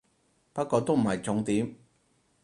[0.51, 1.75] 不過都唔係重點